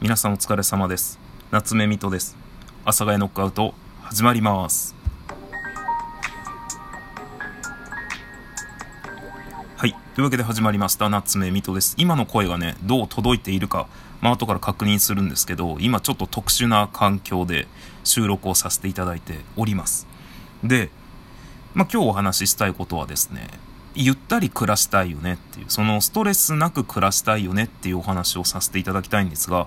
[0.00, 1.18] 皆さんお疲れ様です。
[1.50, 2.36] 夏目水戸です。
[2.84, 4.94] 阿佐ヶ谷ノックアウト始まります。
[9.76, 9.96] はい。
[10.14, 11.94] というわけで始まりました夏目水戸です。
[11.98, 13.88] 今の声がねどう届いているか
[14.20, 17.66] まあ後から確認するんですけど今ちょっと特殊な環境で
[18.04, 20.06] 収録をさせていただいております。
[20.62, 20.90] で
[21.74, 23.48] まあ今日お話ししたいことはですね
[24.00, 29.66] ゆったり暮らしたいよねっていう、そのストレスなく暮らしたいよねっていうお話をさせていただきたいんですが、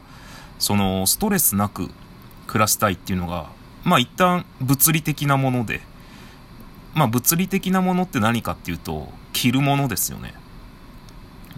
[0.57, 1.89] そのストレスなく
[2.48, 3.49] 暮らしたいっていうのが、
[3.84, 5.81] まあ一旦物理的なもので、
[6.94, 10.34] まあ物理的なものって何かっていうと、着るものですよね。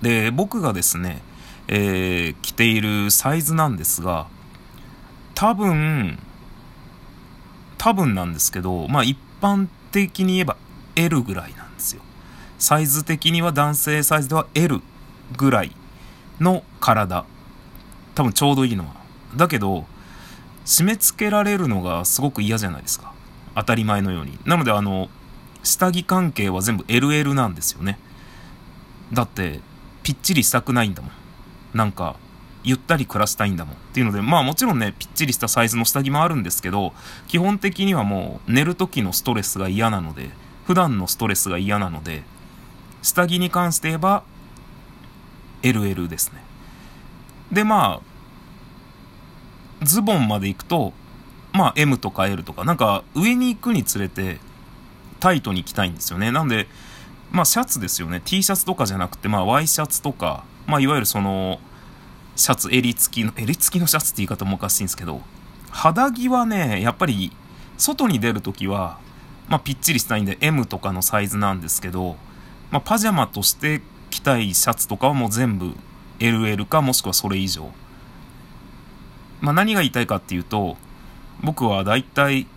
[0.01, 1.21] で、僕がですね、
[1.67, 4.25] えー、着ているサイズなんですが、
[5.35, 6.17] 多分、
[7.77, 10.57] 多分なんですけど、まあ一般的に言えば
[10.95, 11.62] L ぐらいな。
[12.59, 14.81] サイズ的には男性サイズでは L
[15.37, 15.75] ぐらい
[16.39, 17.25] の体。
[18.15, 18.93] 多分ちょうどいいのは。
[19.35, 19.85] だけど、
[20.65, 23.13] 締め付けられるのがすごく嫌じゃないですか。
[23.55, 24.37] 当たり前のように。
[24.45, 25.09] なのであの、
[25.63, 27.99] 下着関係は全部 LL なんですよね。
[29.11, 29.59] だって、
[30.03, 31.11] ぴっちりしたくないんだもん。
[31.73, 32.15] なんか、
[32.63, 33.75] ゆったり暮らしたいんだもん。
[33.75, 36.93] っていうので、まあもちろんね、ぴっちりしたサイズの下着もあるんですけど、
[37.27, 40.29] 基本的にはもう寝る時のストレスが嫌なので、
[40.65, 42.23] 普段のストレスが嫌なので、
[43.03, 44.23] 下着に関して言えば
[45.61, 46.41] LL ですね。
[47.51, 48.01] で、ま
[49.81, 50.93] あ、ズボンまで行くと、
[51.51, 54.39] まあ M とか L とか、なんか上に行くにつれて
[55.19, 56.31] タイトに着たいんですよね。
[56.31, 56.67] なんで、
[57.31, 58.21] まあシャツですよね。
[58.23, 61.59] T シャツとかじゃなくて、まあ Y シャツとか、まあいわゆるその、
[62.35, 65.21] シャツ、襟付きの、襟付きのシャツって言い方もおかしいんですけど、
[65.69, 67.31] 肌着はね、やっぱり
[67.77, 68.97] 外に出るときは、
[69.49, 72.17] まあぴっちりしたいんで M とかのサイズなんですけど、
[72.73, 75.75] まあ、パジャマとして着たいシャツとかはもう全部
[76.17, 77.69] LL かもしくはそれ以上。
[79.41, 80.75] まあ、何が言いたいかっていうと、
[81.43, 82.47] 僕はだいたい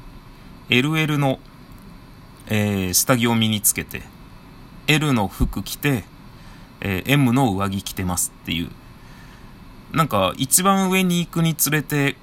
[0.71, 1.39] LL の、
[2.47, 4.05] えー、下着を身につけて、
[4.87, 6.05] L の服着て、
[6.81, 8.71] えー、M の上着着てますっていう。
[9.93, 12.17] なんか一番上に行くにつれて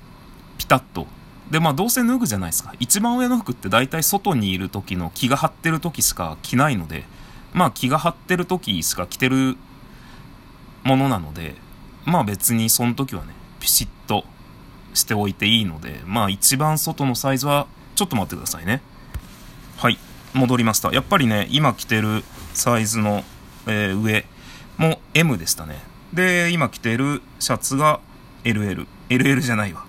[0.58, 1.06] ピタッと。
[1.52, 2.74] で、まあどうせ脱ぐじゃないですか。
[2.80, 7.04] 一番上の服って大体外にいる時の気が張ってる時しか着ないので、
[7.54, 9.58] まあ気が張ってる時しか着てる
[10.84, 11.56] ものなので、
[12.06, 14.26] まあ別にその時はね、ピシッと
[14.94, 18.82] しておいていいので、まあ一番外のサイズは、ちょっと待ってくださいね。
[19.78, 19.98] はい、
[20.34, 20.92] 戻りました。
[20.92, 23.24] やっぱりね、今着てるサイズの、
[23.68, 24.26] えー、上
[24.78, 25.80] も M でしたね。
[26.14, 28.00] で、今着てるシャツが
[28.44, 28.88] LL。
[29.10, 29.86] LL じゃないわ。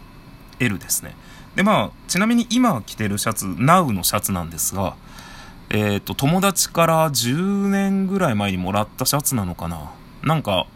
[0.59, 1.17] L ですね。
[1.57, 4.97] で、まあ、ちなみに今着てるシャツ、NOW のシャツなんですが、
[5.77, 9.91] えっ、ー、と、友達から10年ぐらい前にもらったシャツなのかな
[10.23, 10.69] なんか、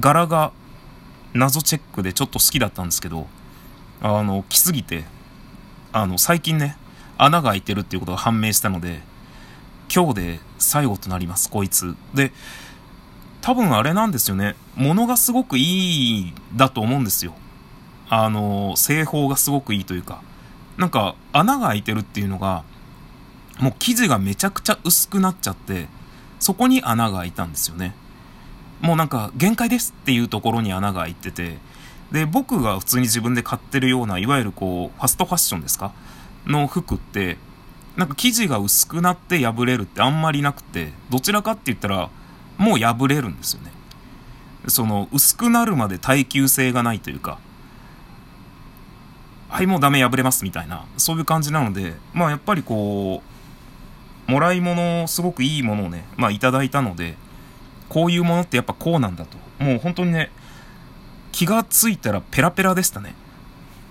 [0.00, 0.50] 柄が
[1.32, 3.28] 謎チェックでちょっと好きだったんですけど、
[4.02, 5.04] あの、着すぎて、
[5.92, 6.76] あの、最近ね、
[7.18, 9.00] 穴が開いてるっていうことが判明したので、
[9.94, 11.94] 今日で最後となります、こいつ。
[12.12, 12.32] で、
[13.42, 14.56] 多分あれなんですよね。
[14.74, 17.34] 物がすごくいいだと思うんですよ。
[18.08, 20.20] あの、製法がすごくいいというか。
[20.78, 22.64] なんか、穴が開いてるっていうのが、
[23.60, 25.86] もう生地がめちゃくちゃ薄くなっちゃって、
[26.38, 27.94] そこに穴が開いたんですよね。
[28.80, 31.58] もうなんか限界ですっていうところに穴が開いてて、
[32.10, 35.92] で、僕が普通に自分で買ってるような、いわゆるこう、ファストファッションですか？
[36.46, 37.36] の服って、
[37.96, 42.08] なんか生地が薄くなって破れるってあんまりなくて、どちらかって言ったら、
[42.56, 43.70] もう破れるんですよね。
[44.68, 47.38] その、薄くなるまで耐久性がないというか、
[49.48, 53.29] はい、もうダメ破れますみたいな、そういう感じなので、まあやっぱりこう、
[54.30, 57.16] もらい物、すごくいいものをね、まあいただいたので、
[57.88, 59.36] こういうものってやっぱこうなんだと。
[59.62, 60.30] もう本当にね、
[61.32, 63.14] 気がついたらペラペラでしたね。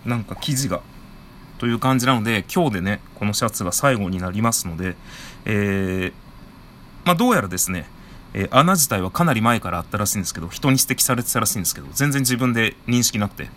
[0.05, 0.81] なんか生地が。
[1.57, 4.95] という感じなので、今日でね、このシャツが最後になりますので、
[5.43, 6.13] えー、
[7.03, 7.85] まあどうやらですね、
[8.33, 13.49] えー、穴自体はかなり前からあったらしいんですけど、人に指摘されてたらしいんですけど、全然自分で認識なくて。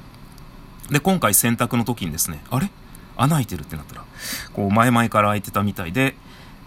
[0.91, 2.71] で、今回洗濯の時にですね、あれ？
[3.17, 4.05] 穴開いてるってなったら、
[4.53, 6.17] こう前々から開いてたみたいで、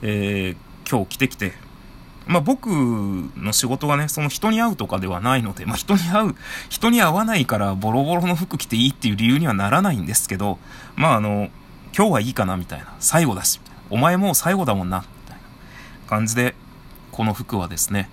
[0.08, 0.56] えー、
[0.88, 1.54] 今日着てきて、
[2.28, 6.36] まあ僕の仕事がね、その人に会うとかではないので、まあ人に会う、
[6.70, 10.60] 人に会わないからボロボロの服着ていいっていう理由にはならないんですけど、
[10.96, 11.50] まああの、
[11.98, 13.60] 今日はいいかなみたいな、最後だし、
[13.90, 15.44] お前もう最後だもんな、みたいな
[16.08, 16.54] 感じで、
[17.12, 18.08] この服はですね、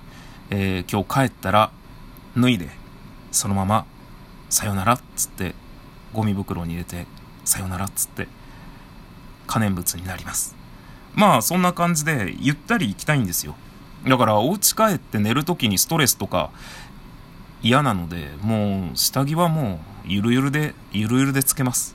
[0.49, 1.71] えー、今日帰ったら
[2.39, 2.71] 脱いで、
[3.33, 3.85] そのまま、
[4.49, 5.55] さよならっつって、
[6.15, 7.07] ゴミ袋に入れて、
[7.45, 8.29] さよならっつって、
[9.47, 10.62] 可燃物になります。
[11.15, 13.55] まあそんな感じでゆったり行きたいんですよ。
[14.09, 16.51] だからお家帰って寝る時にストレスとか
[17.63, 21.95] 嫌なので、もう下着はもうゆるゆるで、ゆるゆるでつけます。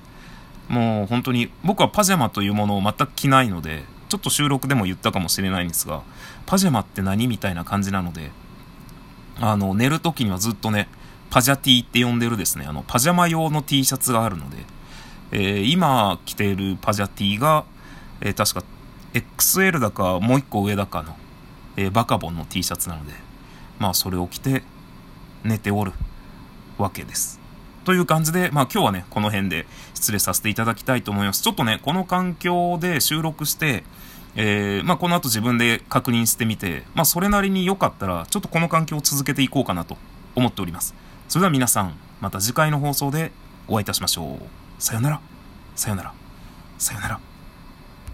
[0.70, 6.02] もう本当に僕はパジャマというものを全く着ないので、ちょっと収録でも言ったかもしれないんですが、
[6.46, 8.32] パジャマって何みたいな感じなので、
[9.40, 10.88] あの、寝る時にはずっとね、
[11.30, 14.58] パジャティって呼んでるですね、あの、パジャマ用の T シャツがあるので、
[15.32, 17.66] えー、今着ているパジャティが、
[18.22, 18.64] えー、確か
[19.20, 21.16] XL だかもう一個上だかの、
[21.76, 23.14] えー、バカボンの T シャツなので、
[23.80, 24.64] まあそれを着て
[25.44, 25.94] 寝ておる
[26.78, 27.40] わけです。
[27.86, 31.42] という感じで、まあ今日はね、この辺で失礼させていただきたいと思います。
[31.42, 33.84] ちょっとね、この環境で収録して、
[34.36, 39.98] えー、まあこの後自分で確認してみて、まあそれなりに良かったら、ちょっとこの環境を続けていこうかなと
[40.36, 40.94] 思っております。
[41.28, 43.32] それでは皆さん、また次回の放送で
[43.68, 44.84] お会いいたしましょう。
[44.84, 45.22] さよなら、
[45.76, 46.14] さよなら、
[46.78, 47.27] さよなら。